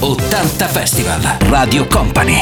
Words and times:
80 0.00 0.68
Festival, 0.68 1.38
Radio 1.50 1.86
Company. 1.88 2.38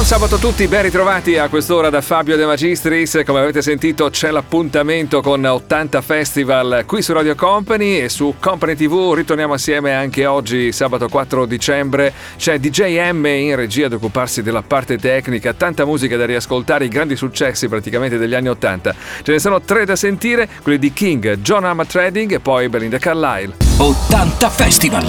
Buon 0.00 0.12
sabato 0.12 0.36
a 0.36 0.38
tutti, 0.38 0.66
ben 0.66 0.80
ritrovati 0.80 1.36
a 1.36 1.50
quest'ora 1.50 1.90
da 1.90 2.00
Fabio 2.00 2.34
De 2.34 2.46
Magistris. 2.46 3.20
Come 3.22 3.40
avete 3.40 3.60
sentito 3.60 4.08
c'è 4.08 4.30
l'appuntamento 4.30 5.20
con 5.20 5.44
80 5.44 6.00
Festival 6.00 6.84
qui 6.86 7.02
su 7.02 7.12
Radio 7.12 7.34
Company 7.34 7.98
e 7.98 8.08
su 8.08 8.36
Company 8.40 8.74
TV. 8.76 9.12
Ritorniamo 9.12 9.52
assieme 9.52 9.92
anche 9.92 10.24
oggi, 10.24 10.72
sabato 10.72 11.06
4 11.06 11.44
dicembre. 11.44 12.14
C'è 12.38 12.58
DJ 12.58 13.10
M 13.10 13.26
in 13.26 13.54
regia 13.56 13.86
ad 13.86 13.92
occuparsi 13.92 14.40
della 14.42 14.62
parte 14.62 14.96
tecnica, 14.96 15.52
tanta 15.52 15.84
musica 15.84 16.16
da 16.16 16.24
riascoltare, 16.24 16.86
i 16.86 16.88
grandi 16.88 17.14
successi 17.14 17.68
praticamente 17.68 18.16
degli 18.16 18.34
anni 18.34 18.48
80. 18.48 18.94
Ce 19.22 19.32
ne 19.32 19.38
sono 19.38 19.60
tre 19.60 19.84
da 19.84 19.96
sentire, 19.96 20.48
quelli 20.62 20.78
di 20.78 20.94
King, 20.94 21.36
John 21.40 21.64
Arma 21.64 21.84
Trading 21.84 22.32
e 22.32 22.40
poi 22.40 22.70
Belinda 22.70 22.96
Carlisle. 22.96 23.54
80 23.76 24.48
Festival! 24.48 25.04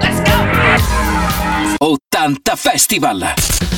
Let's 0.00 0.22
go! 0.22 1.86
80 1.86 2.56
Festival! 2.56 3.77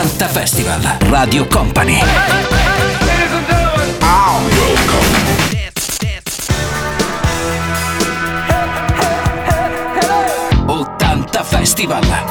Santa 0.00 0.28
Festival, 0.28 0.96
Radio 1.10 1.44
Company. 1.48 1.98
Ottanta 10.66 11.42
Festival. 11.42 12.27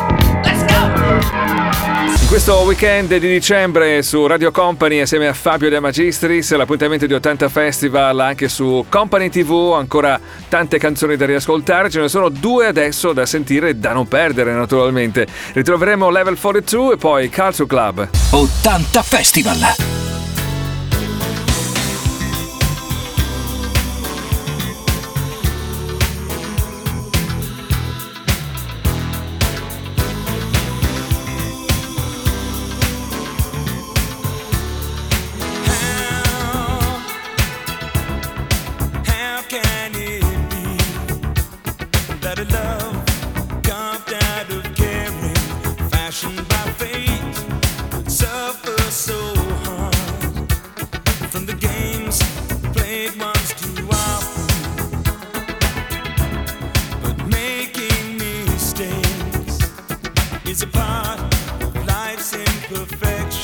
In 2.08 2.28
questo 2.28 2.56
weekend 2.60 3.18
di 3.18 3.28
dicembre 3.28 4.02
su 4.02 4.26
Radio 4.28 4.52
Company 4.52 5.00
assieme 5.00 5.28
a 5.28 5.34
Fabio 5.34 5.70
De 5.70 5.80
Magistris, 5.80 6.56
l'appuntamento 6.56 7.06
di 7.06 7.14
80 7.14 7.50
Festival 7.50 8.20
anche 8.20 8.48
su 8.48 8.86
Company 8.90 9.30
TV, 9.30 9.74
ancora 9.76 10.20
tante 10.48 10.78
canzoni 10.78 11.18
da 11.18 11.26
riascoltare, 11.26 11.90
ce 11.90 12.00
ne 12.00 12.08
sono 12.08 12.30
due 12.30 12.68
adesso 12.68 13.12
da 13.12 13.26
sentire 13.26 13.70
e 13.70 13.76
da 13.76 13.92
non 13.92 14.08
perdere 14.08 14.54
naturalmente. 14.54 15.28
Ritroveremo 15.54 16.10
Level 16.10 16.40
42 16.40 16.94
e 16.94 16.98
poi 16.98 17.30
Culture 17.30 17.68
Club. 17.68 18.10
80 18.32 19.02
Festival! 19.04 20.07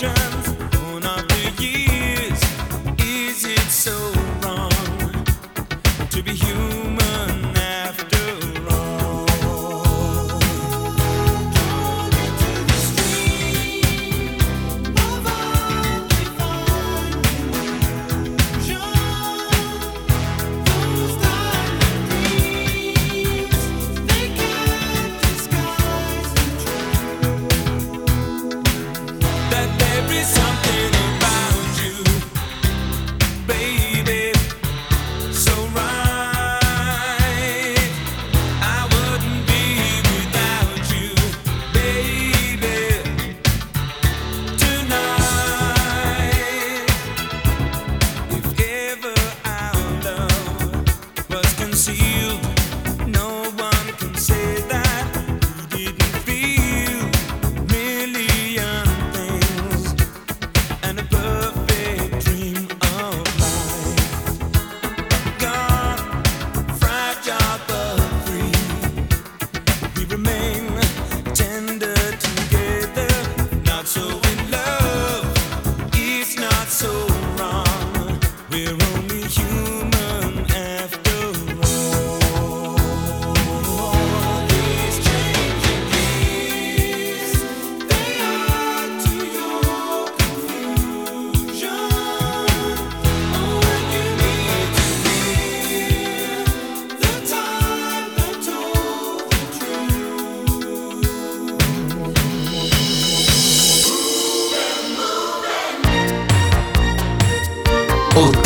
emotions. 0.03 0.62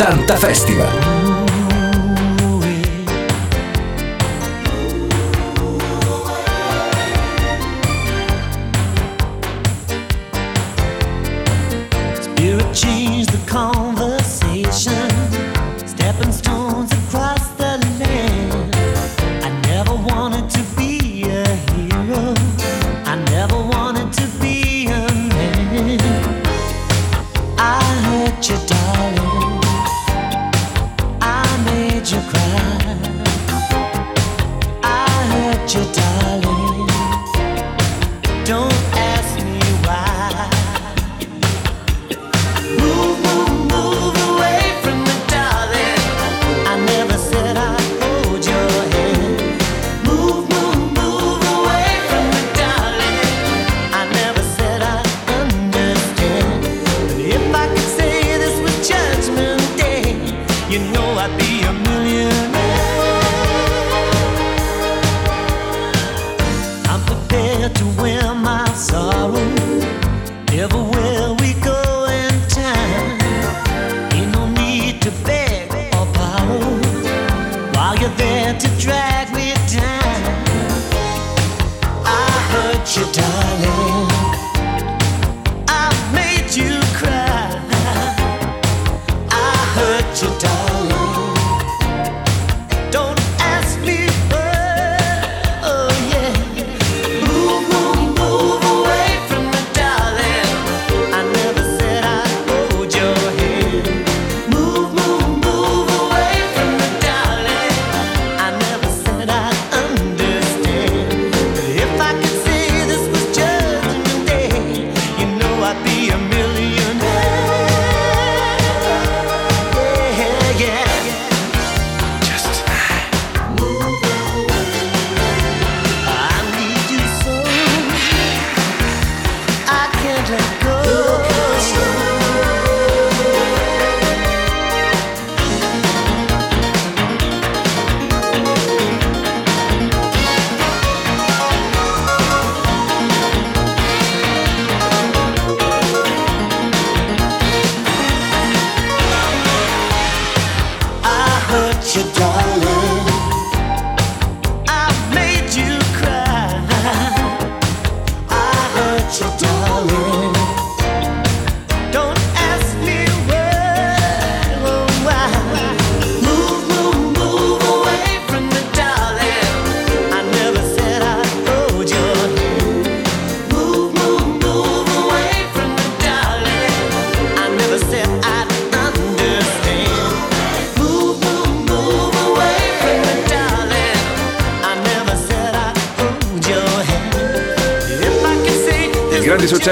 80 0.08 0.38
Festival. 0.38 1.07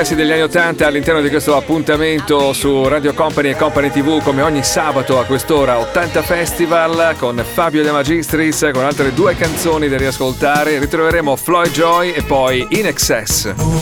successi 0.07 0.15
degli 0.15 0.31
anni 0.31 0.43
80 0.43 0.87
all'interno 0.87 1.21
di 1.21 1.29
questo 1.29 1.57
appuntamento 1.57 2.53
su 2.53 2.87
Radio 2.87 3.13
Company 3.13 3.51
e 3.51 3.57
Company 3.57 3.91
TV 3.91 4.23
come 4.23 4.41
ogni 4.43 4.63
sabato 4.63 5.19
a 5.19 5.25
quest'ora 5.25 5.79
80 5.79 6.23
Festival 6.23 7.17
con 7.19 7.43
Fabio 7.45 7.83
De 7.83 7.91
Magistris 7.91 8.71
con 8.73 8.85
altre 8.85 9.13
due 9.13 9.35
canzoni 9.35 9.89
da 9.89 9.97
riascoltare. 9.97 10.79
Ritroveremo 10.79 11.35
Floyd 11.35 11.73
Joy 11.73 12.13
e 12.13 12.23
poi 12.23 12.65
In 12.71 12.87
Excess. 12.87 13.53
Oh, 13.57 13.81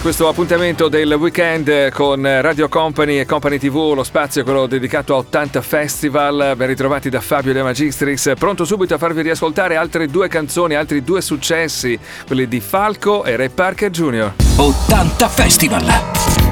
questo 0.00 0.28
appuntamento 0.28 0.88
del 0.88 1.12
weekend 1.12 1.90
con 1.90 2.22
Radio 2.22 2.68
Company 2.68 3.18
e 3.18 3.24
Company 3.24 3.58
TV, 3.58 3.92
lo 3.94 4.02
spazio 4.02 4.42
quello 4.42 4.66
dedicato 4.66 5.14
a 5.14 5.18
80 5.18 5.62
Festival, 5.62 6.54
ben 6.56 6.66
ritrovati 6.66 7.08
da 7.08 7.20
Fabio 7.20 7.52
De 7.52 7.62
Magistris, 7.62 8.32
pronto 8.38 8.64
subito 8.64 8.94
a 8.94 8.98
farvi 8.98 9.22
riascoltare 9.22 9.76
altre 9.76 10.08
due 10.08 10.28
canzoni, 10.28 10.74
altri 10.74 11.04
due 11.04 11.20
successi, 11.20 11.98
quelli 12.26 12.48
di 12.48 12.60
Falco 12.60 13.24
e 13.24 13.36
Ray 13.36 13.48
Parker 13.48 13.90
Jr. 13.90 14.32
80 14.56 15.28
Festival! 15.28 15.84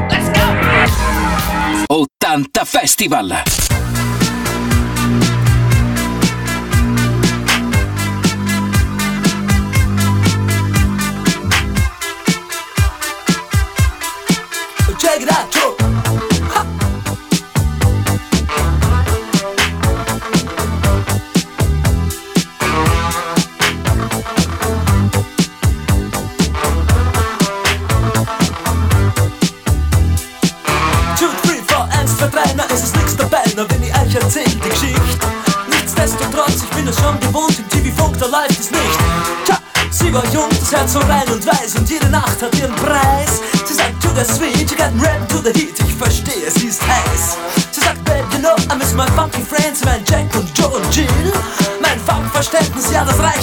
Let's 0.08 0.30
go! 0.30 0.46
80 1.86 2.64
Festival! 2.64 3.42
schaut 40.74 40.88
so 40.88 40.98
rein 41.00 41.28
und 41.30 41.46
weiß 41.46 41.76
und 41.76 41.88
jede 41.88 42.08
Nacht 42.08 42.42
hat 42.42 42.54
ihren 42.58 42.74
Preis. 42.76 43.40
Sie 43.64 43.74
sagt, 43.74 44.02
to 44.02 44.08
the 44.14 44.24
sweet, 44.24 44.70
you 44.70 44.76
got 44.76 44.92
rap 45.00 45.28
to 45.28 45.38
the 45.38 45.52
heat, 45.52 45.74
ich 45.78 45.94
verstehe, 45.94 46.50
sie 46.50 46.66
ist 46.66 46.82
heiß. 46.82 47.36
Sie 47.70 47.80
sagt, 47.80 48.04
babe, 48.04 48.24
you 48.32 48.38
know, 48.38 48.54
I 48.72 48.76
miss 48.76 48.92
my 48.92 49.06
funky 49.16 49.42
friends, 49.42 49.84
mein 49.84 50.04
Jack 50.04 50.34
und 50.36 50.48
Joe 50.58 50.68
und 50.68 50.94
Jill. 50.94 51.32
Mein 51.80 51.98
Funkverständnis, 52.00 52.90
ja, 52.92 53.04
das 53.04 53.18
reicht. 53.18 53.33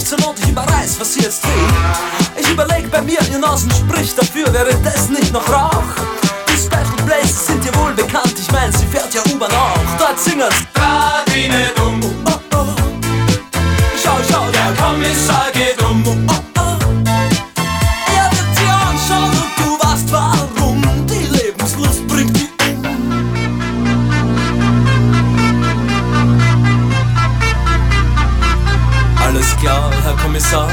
klar, 29.61 29.91
Herr 30.03 30.15
Kommissar. 30.15 30.67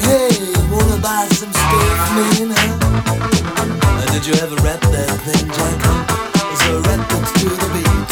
Hey, 0.00 0.32
wanna 0.70 0.96
buy 0.96 1.28
some 1.28 1.52
steak, 1.52 1.98
man? 2.48 2.56
Huh? 2.56 2.80
Uh, 4.00 4.12
did 4.12 4.26
you 4.26 4.34
ever 4.34 4.56
rap 4.64 4.80
that 4.80 5.10
thing, 5.24 5.46
Jack? 5.56 5.78
Is 6.52 6.60
a 6.68 6.80
rap 6.88 7.08
that's 7.08 7.32
to 7.40 7.48
the 7.60 7.68
beat? 7.74 8.08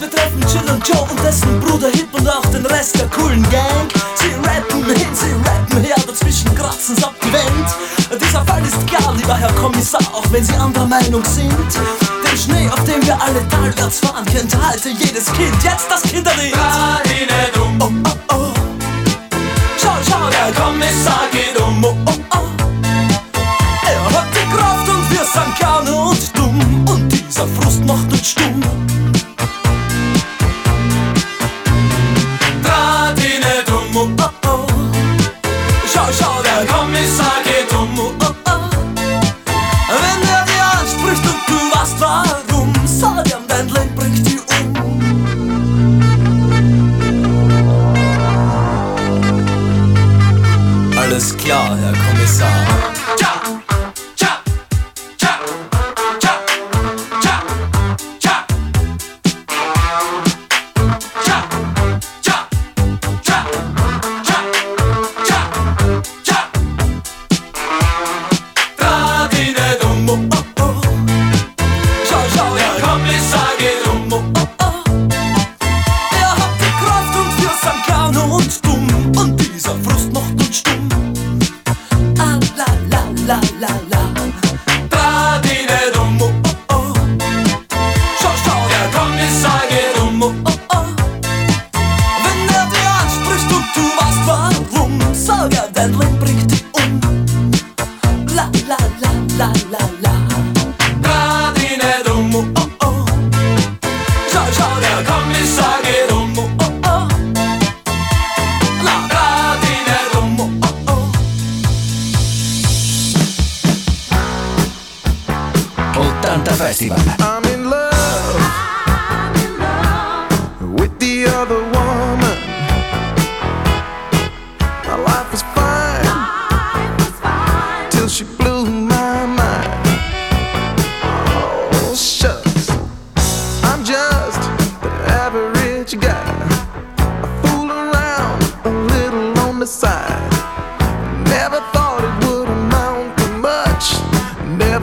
Wir 0.00 0.10
treffen 0.10 0.42
Chill 0.50 0.68
und 0.70 0.86
Joe 0.88 1.06
und 1.10 1.22
dessen 1.22 1.60
Bruder 1.60 1.90
Hip 1.90 2.12
und 2.12 2.28
auch 2.28 2.46
den 2.46 2.66
Rest 2.66 2.98
der 2.98 3.08
coolen 3.08 3.42
Gang. 3.50 3.88
Sie 4.16 4.34
rappen 4.46 4.84
hin, 4.84 5.14
sie 5.14 5.32
rappen 5.48 5.82
her, 5.82 5.96
dazwischen 6.06 6.52
kratzen's 6.54 7.02
ab 7.04 7.14
die 7.22 7.32
Wand. 7.32 8.20
Dieser 8.20 8.44
Fall 8.44 8.62
ist 8.62 8.86
klar, 8.86 9.14
lieber 9.16 9.34
Herr 9.34 9.52
Kommissar, 9.52 10.00
auch 10.12 10.24
wenn 10.32 10.44
Sie 10.44 10.54
anderer 10.54 10.86
Meinung 10.86 11.24
sind 11.24 11.97
dem 12.28 12.38
Schnee, 12.38 12.68
auf 12.70 12.84
dem 12.84 13.04
wir 13.06 13.20
alle 13.20 13.46
talwärts 13.48 14.00
fahren, 14.00 14.24
kennt 14.26 14.54
halte 14.62 14.90
jedes 14.90 15.26
Kind 15.32 15.62
jetzt 15.62 15.90
das 15.90 16.02
Kinderlied. 16.02 16.54
Radine. 16.56 17.47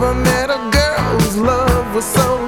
never 0.05 0.19
met 0.21 0.49
a 0.49 0.69
girl 0.71 1.19
whose 1.19 1.37
love 1.37 1.95
was 1.95 2.05
so 2.05 2.44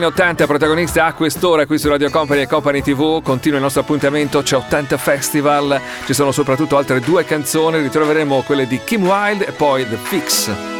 anni 0.00 0.06
80 0.06 0.46
protagonista 0.46 1.04
a 1.04 1.12
quest'ora 1.12 1.66
qui 1.66 1.78
su 1.78 1.88
Radio 1.88 2.08
Company 2.10 2.42
e 2.42 2.46
Company 2.46 2.80
TV 2.80 3.22
continua 3.22 3.58
il 3.58 3.62
nostro 3.62 3.82
appuntamento 3.82 4.42
c'è 4.42 4.56
80 4.56 4.96
Festival. 4.96 5.80
Ci 6.06 6.14
sono 6.14 6.32
soprattutto 6.32 6.78
altre 6.78 7.00
due 7.00 7.24
canzoni 7.24 7.82
ritroveremo 7.82 8.42
quelle 8.46 8.66
di 8.66 8.80
Kim 8.82 9.06
Wilde 9.06 9.46
e 9.46 9.52
poi 9.52 9.86
The 9.86 9.96
Fix. 9.96 10.79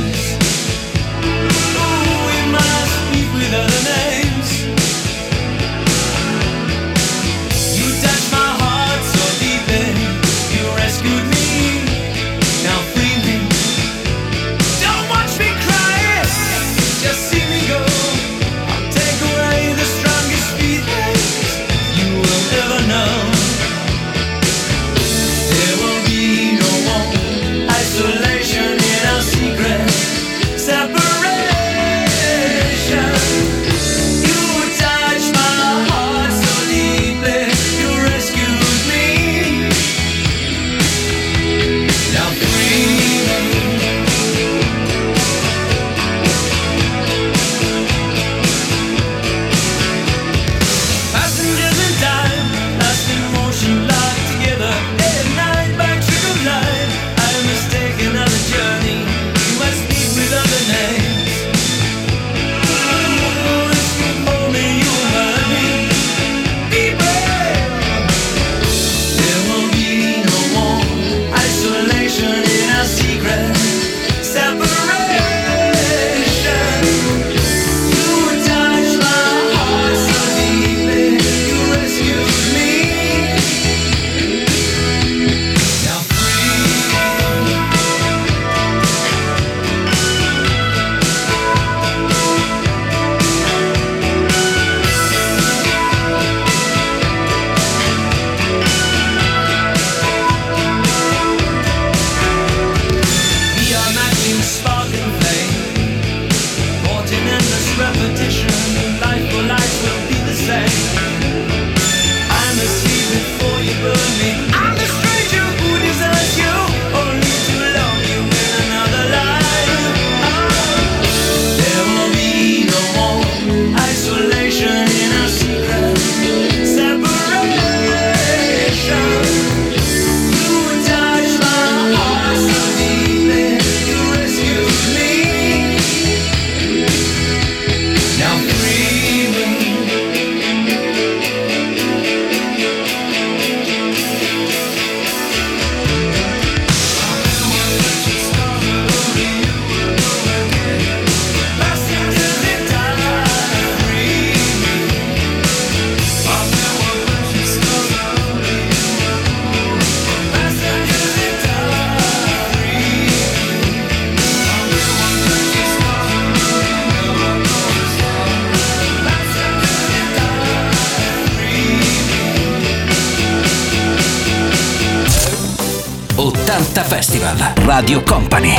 Festival, 176.91 177.37
Radio 177.65 178.03
Company. 178.03 178.57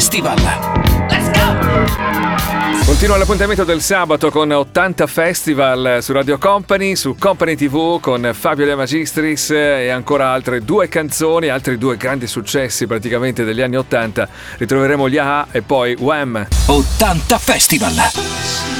Festival. 0.00 0.69
Continua 3.00 3.24
l'appuntamento 3.24 3.64
del 3.64 3.80
sabato 3.80 4.30
con 4.30 4.50
80 4.50 5.06
Festival 5.06 6.02
su 6.02 6.12
Radio 6.12 6.36
Company, 6.36 6.94
su 6.96 7.16
Company 7.18 7.56
TV 7.56 7.98
con 7.98 8.30
Fabio 8.34 8.66
De 8.66 8.74
Magistris 8.74 9.52
e 9.52 9.88
ancora 9.88 10.28
altre 10.32 10.60
due 10.60 10.86
canzoni, 10.88 11.48
altri 11.48 11.78
due 11.78 11.96
grandi 11.96 12.26
successi 12.26 12.86
praticamente 12.86 13.42
degli 13.42 13.62
anni 13.62 13.76
80. 13.76 14.28
Ritroveremo 14.58 15.08
gli 15.08 15.16
AHA 15.16 15.46
e 15.50 15.62
poi 15.62 15.96
Wham! 15.98 16.46
80 16.66 17.38
Festival! 17.38 18.79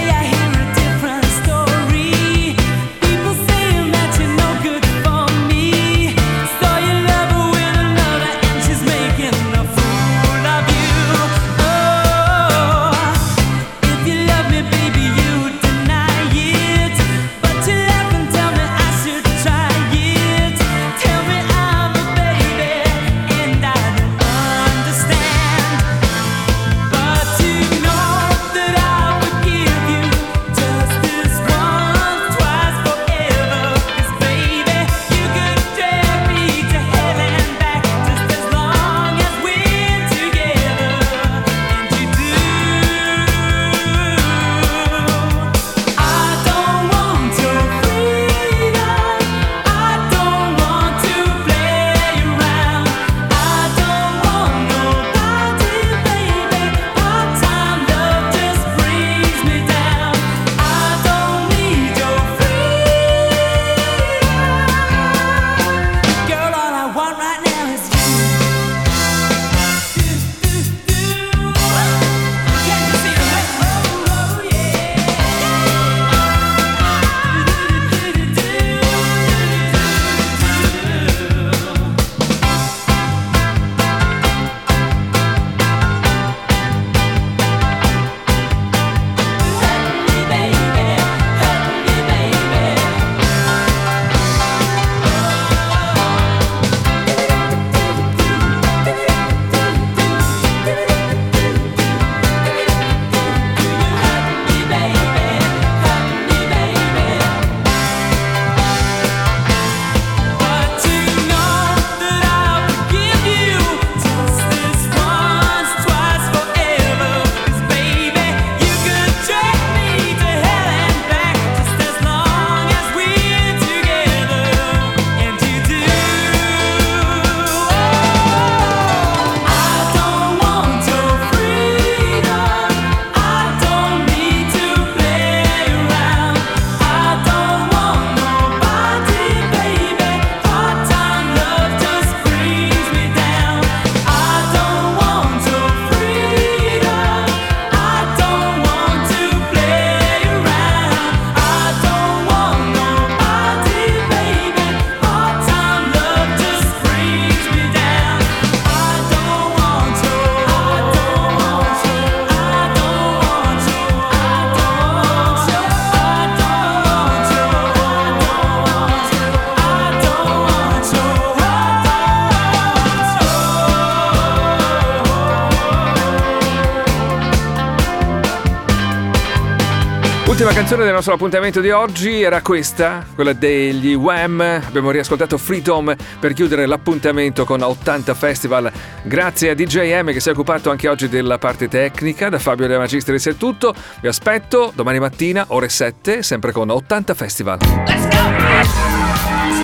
Canzone 180.71 180.89
del 180.89 180.99
nostro 180.99 181.15
appuntamento 181.15 181.59
di 181.59 181.69
oggi 181.69 182.21
era 182.21 182.41
questa, 182.41 183.05
quella 183.13 183.33
degli 183.33 183.93
Wham. 183.93 184.39
Abbiamo 184.39 184.89
riascoltato 184.89 185.37
Freedom 185.37 185.93
per 186.17 186.31
chiudere 186.31 186.65
l'appuntamento 186.65 187.43
con 187.43 187.61
80 187.61 188.13
Festival. 188.13 188.71
Grazie 189.03 189.49
a 189.49 189.53
DJ 189.53 190.01
M 190.01 190.13
che 190.13 190.21
si 190.21 190.29
è 190.29 190.31
occupato 190.31 190.69
anche 190.69 190.87
oggi 190.87 191.09
della 191.09 191.37
parte 191.37 191.67
tecnica. 191.67 192.29
Da 192.29 192.39
Fabio 192.39 192.67
De 192.67 192.77
Magistris 192.77 193.27
è 193.27 193.35
tutto. 193.35 193.75
Vi 193.99 194.07
aspetto 194.07 194.71
domani 194.73 194.99
mattina, 194.99 195.43
ore 195.49 195.67
7, 195.67 196.23
sempre 196.23 196.53
con 196.53 196.69
80 196.69 197.13
Festival. 197.15 197.57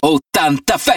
80 0.01 0.77
Festival. 0.77 0.95